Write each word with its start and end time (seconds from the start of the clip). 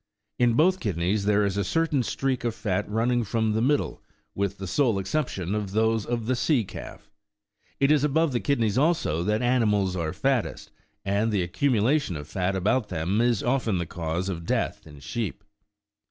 In 0.39 0.53
both 0.55 0.79
kid 0.79 0.97
neys 0.97 1.25
there 1.25 1.45
is 1.45 1.57
a 1.57 1.63
certain 1.63 2.01
streak 2.01 2.43
of 2.43 2.55
fat 2.55 2.89
running 2.89 3.23
from 3.23 3.51
the 3.53 3.61
middle, 3.61 4.01
with 4.33 4.57
the 4.57 4.65
sole 4.65 4.97
exception 4.97 5.53
of 5.53 5.73
those 5.73 6.07
of 6.07 6.25
the 6.25 6.35
sea 6.35 6.63
calf. 6.65 7.11
It 7.79 7.91
is 7.91 8.03
above 8.03 8.31
the 8.31 8.39
kidneys, 8.39 8.79
also, 8.79 9.21
that 9.21 9.43
animals 9.43 9.95
are 9.95 10.11
fattest, 10.11 10.71
and 11.05 11.31
the 11.31 11.47
accumula 11.47 12.01
tion 12.01 12.15
of 12.15 12.27
fat 12.27 12.55
about 12.55 12.89
them 12.89 13.21
is 13.21 13.43
often 13.43 13.77
the 13.77 13.85
cause 13.85 14.27
of 14.27 14.43
death 14.47 14.87
in 14.87 15.01
sheep. 15.01 15.43